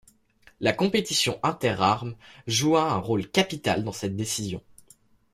La 0.61 0.73
compétition 0.73 1.39
interarmes 1.43 2.15
joua 2.47 2.91
un 2.91 2.97
rôle 2.97 3.29
capital 3.29 3.83
dans 3.83 3.91
cette 3.91 4.15
décision. 4.15 4.63